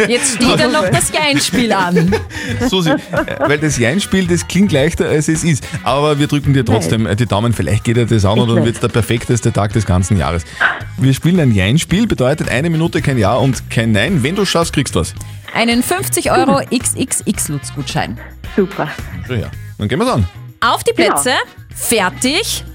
Jetzt 0.08 0.36
steht 0.36 0.60
ja 0.60 0.68
noch 0.68 0.90
das 0.90 1.12
Jeinspiel 1.12 1.72
an. 1.72 2.14
Susi, 2.70 2.92
weil 3.40 3.58
das 3.58 3.78
Jein-Spiel, 3.78 4.28
das 4.28 4.48
klingt 4.48 4.72
leichter 4.72 5.08
als 5.08 5.28
es 5.28 5.44
ist. 5.44 5.66
Aber 5.84 6.20
wir 6.20 6.28
drücken 6.28 6.54
dir 6.54 6.66
trotzdem 6.66 7.06
äh, 7.06 7.16
die 7.16 7.26
Daumen. 7.26 7.54
Vielleicht 7.54 7.86
geht 7.86 7.98
dir 7.98 8.06
das 8.06 8.26
an 8.26 8.40
und 8.40 8.50
dann 8.50 8.66
wird 8.66 8.76
es 8.76 8.82
der 8.82 8.90
perfekteste 8.90 9.54
Tag 9.54 9.74
des 9.74 9.86
ganzen 9.86 10.18
Jahres. 10.18 10.44
Wir 10.98 11.14
spielen 11.14 11.40
ein 11.40 11.52
Jein-Spiel, 11.52 12.08
bedeutet 12.08 12.50
eine 12.50 12.70
Minute 12.70 13.02
kein 13.02 13.18
Ja 13.18 13.36
und 13.36 13.70
kein 13.70 13.92
Nein. 13.92 14.22
Wenn 14.24 14.36
du 14.36 14.46
schaffst, 14.46 14.74
kriegst 14.74 14.96
du 14.96 15.00
was. 15.00 15.14
Einen 15.54 15.82
50 15.82 16.32
Euro 16.32 16.60
XXX-Lutz-Gutschein. 16.70 18.18
Super. 18.56 18.90
So, 19.28 19.34
ja. 19.34 19.48
Dann 19.78 19.88
gehen 19.88 20.00
wir's 20.00 20.10
an. 20.10 20.28
Auf 20.60 20.84
die 20.84 20.92
Plätze, 20.94 21.32
fertig, 21.74 22.66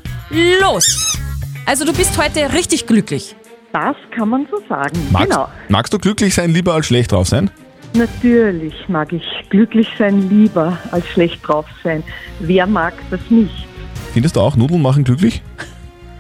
los! 0.61 1.19
Also 1.67 1.85
du 1.85 1.93
bist 1.93 2.17
heute 2.17 2.53
richtig 2.53 2.87
glücklich. 2.87 3.37
Das 3.75 3.97
kann 4.13 4.29
man 4.29 4.47
so 4.51 4.59
sagen. 4.69 4.97
Magst, 5.11 5.31
Genau. 5.31 5.49
magst 5.69 5.93
du 5.93 5.99
glücklich 5.99 6.33
sein, 6.33 6.51
lieber 6.51 6.75
als 6.75 6.87
schlecht 6.87 7.11
drauf 7.11 7.27
sein? 7.27 7.51
Natürlich 7.95 8.73
mag 8.89 9.13
ich 9.13 9.25
glücklich 9.51 9.89
sein 9.99 10.29
lieber 10.31 10.79
als 10.93 11.05
schlecht 11.09 11.47
drauf 11.47 11.67
sein. 11.83 12.05
Wer 12.39 12.69
mag 12.69 12.95
das 13.11 13.19
nicht? 13.31 13.67
Findest 14.13 14.37
du 14.37 14.41
auch, 14.41 14.55
Nudeln 14.55 14.81
machen 14.81 15.03
glücklich? 15.03 15.43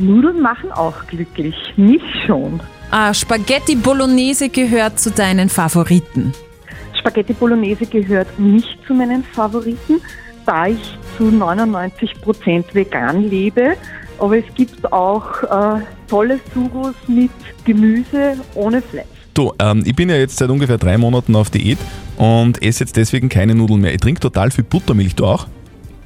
Nudeln 0.00 0.40
machen 0.42 0.72
auch 0.72 1.06
glücklich. 1.06 1.54
Mich 1.76 2.02
schon. 2.26 2.60
Ah, 2.90 3.14
Spaghetti 3.14 3.76
Bolognese 3.76 4.48
gehört 4.48 4.98
zu 4.98 5.12
deinen 5.12 5.48
Favoriten. 5.48 6.32
Spaghetti 6.98 7.34
Bolognese 7.34 7.86
gehört 7.86 8.36
nicht 8.36 8.78
zu 8.86 8.94
meinen 8.94 9.22
Favoriten, 9.22 10.00
da 10.44 10.66
ich 10.66 10.98
zu 11.16 11.24
99% 11.30 12.64
vegan 12.74 13.30
lebe. 13.30 13.76
Aber 14.18 14.38
es 14.38 14.44
gibt 14.54 14.92
auch 14.92 15.42
äh, 15.42 15.80
tolle 16.08 16.40
Sugos 16.54 16.94
mit 17.08 17.30
Gemüse 17.64 18.36
ohne 18.54 18.80
Fleisch. 18.82 19.06
Du, 19.34 19.52
ähm, 19.58 19.82
ich 19.84 19.94
bin 19.96 20.08
ja 20.08 20.16
jetzt 20.16 20.36
seit 20.38 20.48
ungefähr 20.50 20.78
drei 20.78 20.96
Monaten 20.96 21.34
auf 21.34 21.50
Diät 21.50 21.78
und 22.16 22.62
esse 22.62 22.84
jetzt 22.84 22.96
deswegen 22.96 23.28
keine 23.28 23.54
Nudeln 23.54 23.80
mehr. 23.80 23.92
Ich 23.92 24.00
trinke 24.00 24.20
total 24.20 24.50
viel 24.52 24.62
Buttermilch, 24.64 25.16
du 25.16 25.26
auch? 25.26 25.46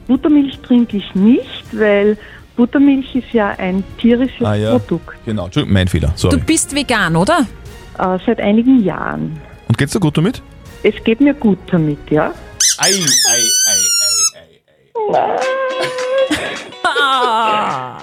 Buttermilch 0.07 0.59
trinke 0.61 0.97
ich 0.97 1.15
nicht, 1.15 1.65
weil 1.73 2.17
Buttermilch 2.57 3.15
ist 3.15 3.31
ja 3.33 3.51
ein 3.59 3.85
tierisches 4.01 4.45
Ah, 4.47 4.55
ja. 4.55 4.71
Produkt. 4.79 5.17
Genau, 5.27 5.45
Entschuldigung, 5.45 5.75
mein 5.75 5.89
Fehler, 5.89 6.09
Du 6.09 6.17
sorry. 6.17 6.39
bist 6.47 6.75
vegan, 6.75 7.15
oder? 7.17 7.47
Äh, 7.99 8.19
seit 8.25 8.41
einigen 8.41 8.83
Jahren. 8.83 9.39
Und 9.69 9.77
geht's 9.77 9.93
dir 9.93 10.01
gut 10.01 10.17
damit? 10.17 10.41
Es 10.83 10.95
geht 11.05 11.21
mir 11.21 11.35
gut 11.35 11.59
damit, 11.71 11.99
ja. 12.11 12.33
Ei, 12.79 12.89
ei, 12.89 13.43
ei, 13.67 13.75
ei, 15.13 15.58
Ah. 17.01 17.99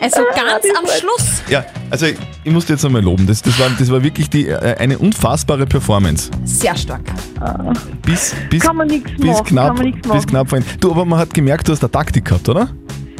Also 0.00 0.20
ganz 0.34 0.64
am 0.78 0.84
Schluss. 0.86 1.42
Ja, 1.48 1.64
also 1.90 2.06
ich, 2.06 2.16
ich 2.44 2.52
muss 2.52 2.66
dir 2.66 2.74
jetzt 2.74 2.84
einmal 2.84 3.02
loben. 3.02 3.26
Das, 3.26 3.40
das, 3.40 3.58
war, 3.58 3.70
das 3.78 3.90
war 3.90 4.02
wirklich 4.02 4.28
die, 4.28 4.46
äh, 4.46 4.76
eine 4.78 4.98
unfassbare 4.98 5.64
Performance. 5.66 6.30
Sehr 6.44 6.76
stark. 6.76 7.00
Bis, 8.02 8.34
bis, 8.50 8.62
Kann 8.62 8.76
man 8.76 8.88
nichts 8.88 9.10
bis 9.16 9.26
machen, 9.26 9.44
knapp, 9.46 9.66
kann 9.68 9.76
man 9.76 9.86
nichts 9.86 10.02
bis 10.02 10.10
machen. 10.10 10.26
knapp 10.26 10.48
vorhin. 10.50 10.66
Du, 10.80 10.90
aber 10.90 11.04
man 11.04 11.18
hat 11.18 11.32
gemerkt, 11.32 11.68
du 11.68 11.72
hast 11.72 11.82
eine 11.82 11.90
Taktik 11.90 12.26
gehabt, 12.26 12.48
oder? 12.48 12.68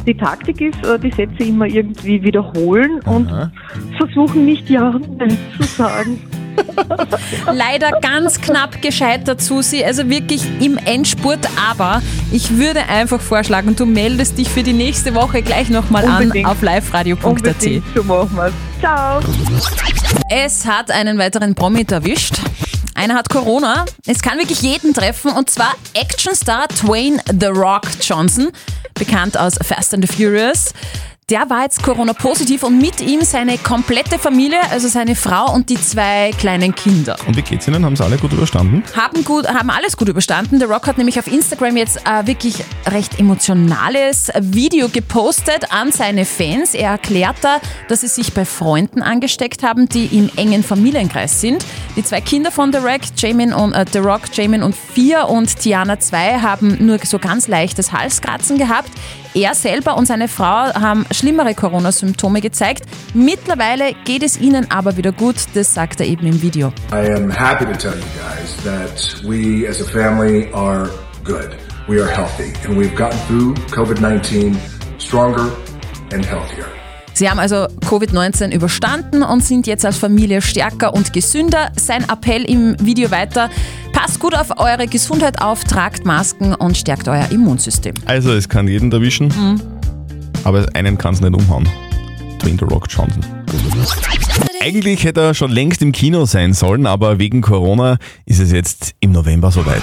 Die 0.06 0.14
Taktik 0.14 0.60
ist, 0.60 0.84
äh, 0.84 0.98
die 0.98 1.10
Sätze 1.10 1.42
immer 1.44 1.66
irgendwie 1.66 2.22
wiederholen 2.22 3.00
und 3.06 3.28
versuchen 3.96 4.44
nicht 4.44 4.68
Ja 4.68 4.90
und 4.90 5.16
Nein 5.18 5.36
zu 5.56 5.62
sagen. 5.64 6.18
Leider 7.52 7.90
ganz 8.00 8.40
knapp 8.40 8.80
gescheitert, 8.82 9.40
Susi. 9.40 9.84
Also 9.84 10.08
wirklich 10.08 10.42
im 10.60 10.78
Endspurt. 10.78 11.48
Aber 11.70 12.02
ich 12.32 12.56
würde 12.56 12.88
einfach 12.88 13.20
vorschlagen, 13.20 13.76
du 13.76 13.86
meldest 13.86 14.38
dich 14.38 14.48
für 14.48 14.62
die 14.62 14.72
nächste 14.72 15.14
Woche 15.14 15.42
gleich 15.42 15.68
nochmal 15.68 16.04
an 16.06 16.32
auf 16.44 16.62
liveradio.at. 16.62 17.62
So 17.94 18.02
machen 18.04 18.36
wir's. 18.36 18.52
Ciao. 18.80 19.20
Es 20.30 20.66
hat 20.66 20.90
einen 20.90 21.18
weiteren 21.18 21.54
Promi 21.54 21.86
erwischt. 21.88 22.34
Einer 22.94 23.14
hat 23.14 23.28
Corona. 23.28 23.84
Es 24.06 24.22
kann 24.22 24.38
wirklich 24.38 24.62
jeden 24.62 24.94
treffen 24.94 25.30
und 25.30 25.50
zwar 25.50 25.74
Actionstar 25.94 26.66
Dwayne 26.68 27.18
The 27.38 27.46
Rock 27.46 27.82
Johnson, 28.00 28.50
bekannt 28.94 29.36
aus 29.36 29.54
Fast 29.62 29.92
and 29.92 30.08
the 30.08 30.16
Furious. 30.16 30.72
Der 31.28 31.50
war 31.50 31.62
jetzt 31.62 31.82
Corona-positiv 31.82 32.62
und 32.62 32.78
mit 32.80 33.00
ihm 33.00 33.22
seine 33.22 33.58
komplette 33.58 34.16
Familie, 34.16 34.60
also 34.70 34.86
seine 34.86 35.16
Frau 35.16 35.52
und 35.52 35.68
die 35.68 35.74
zwei 35.74 36.30
kleinen 36.38 36.72
Kinder. 36.72 37.16
Und 37.26 37.36
wie 37.36 37.42
geht's 37.42 37.66
Ihnen? 37.66 37.84
Haben 37.84 37.96
Sie 37.96 38.04
alle 38.04 38.16
gut 38.16 38.32
überstanden? 38.32 38.84
Haben, 38.94 39.24
gut, 39.24 39.48
haben 39.48 39.70
alles 39.70 39.96
gut 39.96 40.08
überstanden. 40.08 40.60
The 40.60 40.66
Rock 40.66 40.86
hat 40.86 40.98
nämlich 40.98 41.18
auf 41.18 41.26
Instagram 41.26 41.78
jetzt 41.78 41.96
äh, 42.06 42.28
wirklich 42.28 42.62
recht 42.86 43.18
emotionales 43.18 44.30
Video 44.38 44.88
gepostet 44.88 45.72
an 45.72 45.90
seine 45.90 46.26
Fans. 46.26 46.74
Er 46.74 46.90
erklärt 46.92 47.38
da, 47.40 47.56
dass 47.88 48.02
sie 48.02 48.06
sich 48.06 48.32
bei 48.32 48.44
Freunden 48.44 49.02
angesteckt 49.02 49.64
haben, 49.64 49.88
die 49.88 50.06
im 50.16 50.30
engen 50.36 50.62
Familienkreis 50.62 51.40
sind. 51.40 51.66
Die 51.96 52.04
zwei 52.04 52.20
Kinder 52.20 52.52
von 52.52 52.72
The 52.72 52.78
Rock, 52.78 53.00
Jamin 53.16 53.52
und, 53.52 53.72
äh, 53.72 53.84
The 53.92 53.98
Rock, 53.98 54.32
Jamin 54.32 54.62
und 54.62 54.76
vier 54.76 55.28
und 55.28 55.58
Tiana 55.58 55.98
2 55.98 56.38
haben 56.38 56.86
nur 56.86 57.00
so 57.04 57.18
ganz 57.18 57.48
leichtes 57.48 57.90
Halskratzen 57.90 58.58
gehabt. 58.58 58.92
Er 59.36 59.54
selber 59.54 59.98
und 59.98 60.06
seine 60.06 60.28
Frau 60.28 60.72
haben 60.72 61.04
schlimmere 61.16 61.54
Corona-Symptome 61.54 62.40
gezeigt. 62.40 62.84
Mittlerweile 63.14 63.92
geht 64.04 64.22
es 64.22 64.38
ihnen 64.40 64.70
aber 64.70 64.96
wieder 64.96 65.12
gut, 65.12 65.36
das 65.54 65.72
sagt 65.74 66.00
er 66.00 66.06
eben 66.06 66.26
im 66.26 66.42
Video. 66.42 66.72
I 66.92 67.10
am 67.12 67.30
happy 67.30 67.64
to 67.64 67.72
tell 67.72 67.94
you 67.94 68.04
guys 68.20 68.56
that 68.64 69.22
we 69.28 69.68
as 69.68 69.80
a 69.80 69.84
family 69.84 70.48
are 70.52 70.88
good. 71.24 71.50
We 71.88 72.02
are 72.02 72.10
healthy 72.10 72.52
and 72.68 72.76
we've 72.78 72.94
gotten 72.96 73.18
through 73.28 73.54
COVID 73.72 74.00
19 74.00 74.56
stronger 74.98 75.48
and 76.12 76.24
healthier. 76.26 76.66
Sie 77.14 77.30
haben 77.30 77.38
also 77.38 77.66
Covid-19 77.88 78.52
überstanden 78.54 79.22
und 79.22 79.42
sind 79.42 79.66
jetzt 79.66 79.86
als 79.86 79.96
Familie 79.96 80.42
stärker 80.42 80.92
und 80.92 81.14
gesünder. 81.14 81.72
Sein 81.74 82.04
Appell 82.10 82.42
im 82.42 82.76
Video 82.78 83.10
weiter, 83.10 83.48
passt 83.92 84.20
gut 84.20 84.34
auf 84.34 84.58
eure 84.58 84.86
Gesundheit 84.86 85.40
auf, 85.40 85.64
tragt 85.64 86.04
Masken 86.04 86.54
und 86.54 86.76
stärkt 86.76 87.08
euer 87.08 87.26
Immunsystem. 87.30 87.94
Also, 88.04 88.32
es 88.34 88.50
kann 88.50 88.68
jeden 88.68 88.92
erwischen, 88.92 89.28
Mhm. 89.28 89.75
Aber 90.46 90.64
einen 90.74 90.96
kann 90.96 91.12
es 91.12 91.20
nicht 91.20 91.34
umhauen. 91.34 91.68
Dwayne 92.40 92.56
The 92.58 92.66
Rock 92.66 92.86
Johnson. 92.88 93.20
Eigentlich 94.62 95.02
hätte 95.02 95.20
er 95.20 95.34
schon 95.34 95.50
längst 95.50 95.82
im 95.82 95.90
Kino 95.90 96.24
sein 96.24 96.54
sollen, 96.54 96.86
aber 96.86 97.18
wegen 97.18 97.40
Corona 97.40 97.98
ist 98.26 98.38
es 98.38 98.52
jetzt 98.52 98.94
im 99.00 99.10
November 99.10 99.50
soweit. 99.50 99.82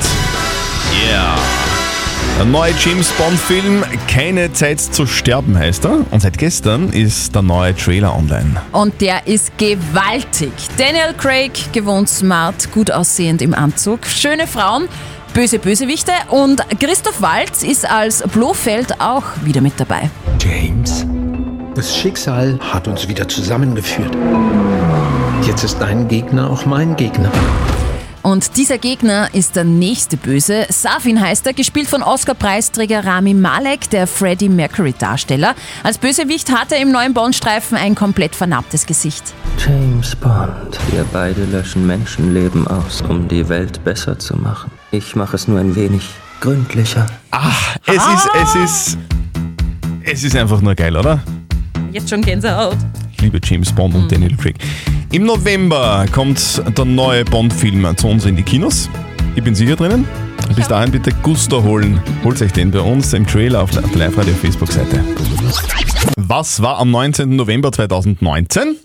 Yeah! 1.05 1.35
Der 2.37 2.45
neue 2.45 2.73
James 2.83 3.11
Bond-Film 3.11 3.83
Keine 4.07 4.53
Zeit 4.53 4.79
zu 4.79 5.05
sterben 5.05 5.57
heißt 5.57 5.85
er. 5.85 6.05
Und 6.09 6.21
seit 6.21 6.37
gestern 6.37 6.89
ist 6.89 7.35
der 7.35 7.41
neue 7.41 7.75
Trailer 7.75 8.15
online. 8.15 8.61
Und 8.71 9.01
der 9.01 9.27
ist 9.27 9.57
gewaltig. 9.57 10.51
Daniel 10.77 11.13
Craig, 11.17 11.51
gewohnt 11.73 12.07
smart, 12.07 12.71
gut 12.71 12.89
aussehend 12.89 13.41
im 13.41 13.53
Anzug, 13.53 14.05
schöne 14.07 14.47
Frauen, 14.47 14.87
böse 15.33 15.59
Bösewichte 15.59 16.13
und 16.29 16.61
Christoph 16.79 17.21
Waltz 17.21 17.63
ist 17.63 17.89
als 17.89 18.23
Blofeld 18.29 19.01
auch 19.01 19.25
wieder 19.43 19.61
mit 19.61 19.73
dabei. 19.77 20.09
James, 20.39 21.05
das 21.75 21.95
Schicksal 21.95 22.59
hat 22.61 22.87
uns 22.87 23.07
wieder 23.07 23.27
zusammengeführt. 23.27 24.15
Jetzt 25.45 25.63
ist 25.63 25.77
dein 25.79 26.07
Gegner 26.07 26.49
auch 26.49 26.65
mein 26.65 26.95
Gegner. 26.95 27.31
Und 28.23 28.55
dieser 28.55 28.77
Gegner 28.77 29.33
ist 29.33 29.57
der 29.57 29.65
nächste 29.65 30.15
Böse. 30.15 30.65
Safin 30.69 31.19
heißt 31.19 31.45
er, 31.45 31.53
gespielt 31.53 31.89
von 31.89 32.01
Oscar-Preisträger 32.01 33.05
Rami 33.05 33.33
Malek, 33.33 33.89
der 33.89 34.07
Freddie 34.07 34.47
Mercury-Darsteller. 34.47 35.55
Als 35.83 35.97
Bösewicht 35.97 36.49
hat 36.49 36.71
er 36.71 36.79
im 36.79 36.93
neuen 36.93 37.13
Bond-Streifen 37.13 37.77
ein 37.77 37.95
komplett 37.95 38.33
vernarbtes 38.33 38.85
Gesicht. 38.85 39.33
James 39.57 40.15
Bond. 40.15 40.79
Wir 40.91 41.05
beide 41.11 41.43
löschen 41.43 41.85
Menschenleben 41.85 42.65
aus, 42.65 43.01
um 43.01 43.27
die 43.27 43.49
Welt 43.49 43.83
besser 43.83 44.17
zu 44.17 44.37
machen. 44.37 44.71
Ich 44.91 45.17
mache 45.17 45.35
es 45.35 45.49
nur 45.49 45.59
ein 45.59 45.75
wenig 45.75 46.07
gründlicher. 46.39 47.05
Ach, 47.31 47.75
es 47.85 47.95
ist, 47.95 48.29
es 48.41 48.55
ist, 48.55 48.97
es 50.05 50.23
ist 50.23 50.35
einfach 50.35 50.61
nur 50.61 50.75
geil, 50.75 50.95
oder? 50.95 51.23
Jetzt 51.91 52.09
schon 52.09 52.21
Gänsehaut. 52.21 52.77
Ich 53.13 53.21
liebe 53.21 53.39
James 53.43 53.71
Bond 53.71 53.95
und 53.95 54.11
Daniel 54.11 54.35
Craig. 54.35 54.55
Im 55.11 55.25
November 55.25 56.05
kommt 56.11 56.61
der 56.77 56.85
neue 56.85 57.23
Bond-Film 57.25 57.95
zu 57.97 58.07
uns 58.07 58.25
in 58.25 58.35
die 58.35 58.43
Kinos. 58.43 58.89
Ich 59.35 59.43
bin 59.43 59.55
sicher 59.55 59.75
drinnen. 59.75 60.07
Bis 60.55 60.67
dahin 60.67 60.91
bitte 60.91 61.11
Gusto 61.23 61.63
holen. 61.63 62.01
Holt 62.23 62.41
euch 62.41 62.51
den 62.51 62.69
bei 62.71 62.81
uns 62.81 63.13
im 63.13 63.25
Trailer 63.25 63.61
auf 63.61 63.71
der 63.71 63.83
Live-Radio 63.95 64.33
Facebook-Seite. 64.33 65.03
Was 66.17 66.61
war 66.61 66.79
am 66.79 66.91
19. 66.91 67.35
November 67.35 67.71
2019? 67.71 68.75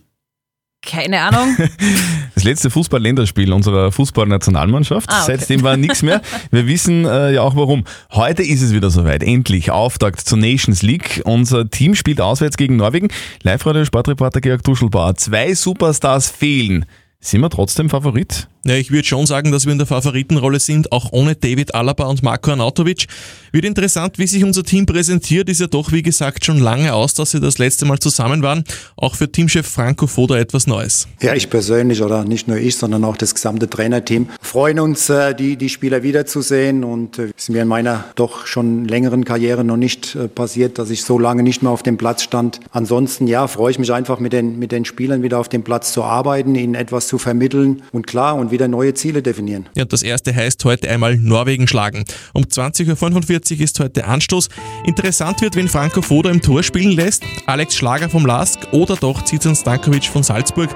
Keine 0.82 1.20
Ahnung. 1.20 1.56
Das 2.38 2.44
letzte 2.44 2.70
Fußball-Länderspiel 2.70 3.52
unserer 3.52 3.90
Fußballnationalmannschaft. 3.90 5.10
Ah, 5.10 5.24
okay. 5.24 5.38
Seitdem 5.38 5.64
war 5.64 5.76
nichts 5.76 6.04
mehr. 6.04 6.22
Wir 6.52 6.68
wissen 6.68 7.04
äh, 7.04 7.32
ja 7.32 7.42
auch 7.42 7.56
warum. 7.56 7.82
Heute 8.12 8.44
ist 8.44 8.62
es 8.62 8.72
wieder 8.72 8.90
soweit. 8.90 9.24
Endlich 9.24 9.72
Auftakt 9.72 10.20
zur 10.20 10.38
Nations 10.38 10.82
League. 10.82 11.20
Unser 11.24 11.68
Team 11.68 11.96
spielt 11.96 12.20
auswärts 12.20 12.56
gegen 12.56 12.76
Norwegen. 12.76 13.08
Live-Radio 13.42 13.84
Sportreporter 13.84 14.40
Georg 14.40 14.62
Duschelbauer. 14.62 15.16
Zwei 15.16 15.52
Superstars 15.52 16.30
fehlen. 16.30 16.86
Sind 17.18 17.40
wir 17.40 17.50
trotzdem 17.50 17.90
Favorit? 17.90 18.46
Ja, 18.68 18.74
ich 18.74 18.90
würde 18.90 19.08
schon 19.08 19.24
sagen, 19.24 19.50
dass 19.50 19.64
wir 19.64 19.72
in 19.72 19.78
der 19.78 19.86
Favoritenrolle 19.86 20.60
sind, 20.60 20.92
auch 20.92 21.10
ohne 21.12 21.34
David 21.34 21.74
Alaba 21.74 22.04
und 22.04 22.22
Marco 22.22 22.50
Arnautovic. 22.50 23.06
Wird 23.50 23.64
interessant, 23.64 24.18
wie 24.18 24.26
sich 24.26 24.44
unser 24.44 24.62
Team 24.62 24.84
präsentiert, 24.84 25.48
ist 25.48 25.62
ja 25.62 25.68
doch, 25.68 25.90
wie 25.90 26.02
gesagt, 26.02 26.44
schon 26.44 26.58
lange 26.58 26.92
aus, 26.92 27.14
dass 27.14 27.30
sie 27.30 27.40
das 27.40 27.56
letzte 27.56 27.86
Mal 27.86 27.98
zusammen 27.98 28.42
waren. 28.42 28.64
Auch 28.94 29.14
für 29.14 29.32
Teamchef 29.32 29.66
Franco 29.66 30.06
Foda 30.06 30.36
etwas 30.36 30.66
Neues. 30.66 31.08
Ja, 31.22 31.32
ich 31.32 31.48
persönlich 31.48 32.02
oder 32.02 32.26
nicht 32.26 32.46
nur 32.46 32.58
ich, 32.58 32.76
sondern 32.76 33.04
auch 33.04 33.16
das 33.16 33.34
gesamte 33.34 33.70
Trainerteam 33.70 34.28
freuen 34.42 34.80
uns, 34.80 35.08
äh, 35.08 35.34
die, 35.34 35.56
die 35.56 35.70
Spieler 35.70 36.02
wiederzusehen 36.02 36.84
und 36.84 37.18
äh, 37.18 37.30
ist 37.34 37.48
mir 37.48 37.62
in 37.62 37.68
meiner 37.68 38.04
doch 38.16 38.46
schon 38.46 38.84
längeren 38.84 39.24
Karriere 39.24 39.64
noch 39.64 39.78
nicht 39.78 40.14
äh, 40.14 40.28
passiert, 40.28 40.78
dass 40.78 40.90
ich 40.90 41.04
so 41.04 41.18
lange 41.18 41.42
nicht 41.42 41.62
mehr 41.62 41.72
auf 41.72 41.82
dem 41.82 41.96
Platz 41.96 42.22
stand. 42.22 42.60
Ansonsten, 42.70 43.26
ja, 43.26 43.46
freue 43.46 43.70
ich 43.70 43.78
mich 43.78 43.94
einfach 43.94 44.20
mit 44.20 44.34
den, 44.34 44.58
mit 44.58 44.72
den 44.72 44.84
Spielern 44.84 45.22
wieder 45.22 45.38
auf 45.38 45.48
dem 45.48 45.64
Platz 45.64 45.94
zu 45.94 46.02
arbeiten, 46.02 46.54
ihnen 46.54 46.74
etwas 46.74 47.08
zu 47.08 47.16
vermitteln 47.16 47.82
und 47.92 48.06
klar 48.06 48.36
und 48.36 48.50
wieder 48.50 48.57
neue 48.66 48.94
Ziele 48.94 49.22
definieren. 49.22 49.66
Ja, 49.76 49.84
das 49.84 50.02
erste 50.02 50.34
heißt 50.34 50.64
heute 50.64 50.90
einmal 50.90 51.16
Norwegen 51.16 51.68
schlagen. 51.68 52.04
Um 52.32 52.42
20.45 52.42 53.58
Uhr 53.58 53.60
ist 53.60 53.78
heute 53.78 54.06
Anstoß. 54.06 54.48
Interessant 54.84 55.40
wird, 55.40 55.54
wenn 55.54 55.68
Franco 55.68 56.02
Foda 56.02 56.30
im 56.30 56.40
Tor 56.40 56.64
spielen 56.64 56.92
lässt, 56.92 57.22
Alex 57.46 57.76
Schlager 57.76 58.08
vom 58.08 58.26
LASK 58.26 58.66
oder 58.72 58.96
doch 58.96 59.22
Zizan 59.24 59.54
Stankovic 59.54 60.06
von 60.06 60.22
Salzburg. 60.22 60.70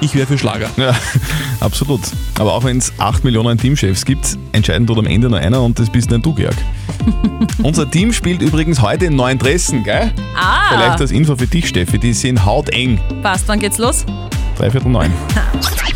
Ich 0.00 0.14
wäre 0.14 0.26
für 0.26 0.36
Schlager. 0.36 0.68
Ja, 0.76 0.94
absolut. 1.60 2.00
Aber 2.38 2.52
auch 2.52 2.64
wenn 2.64 2.78
es 2.78 2.92
8 2.98 3.24
Millionen 3.24 3.58
Teamchefs 3.58 4.04
gibt, 4.04 4.36
entscheiden 4.52 4.86
tut 4.86 4.98
am 4.98 5.06
Ende 5.06 5.28
nur 5.28 5.38
einer 5.38 5.62
und 5.62 5.78
das 5.78 5.90
bist 5.90 6.10
nicht 6.10 6.24
du, 6.24 6.34
Georg. 6.34 6.56
Unser 7.62 7.90
Team 7.90 8.12
spielt 8.12 8.42
übrigens 8.42 8.82
heute 8.82 9.06
in 9.06 9.16
neuen 9.16 9.38
Dressen, 9.38 9.84
gell? 9.84 10.12
Ah. 10.36 10.68
Vielleicht 10.70 11.00
als 11.00 11.10
Info 11.10 11.36
für 11.36 11.46
dich, 11.46 11.68
Steffi, 11.68 11.98
die 11.98 12.12
sind 12.12 12.44
hauteng. 12.44 13.00
Passt, 13.22 13.48
wann 13.48 13.58
geht's 13.58 13.78
los? 13.78 14.04
Dreiviertel 14.56 14.90
neun. 14.90 15.12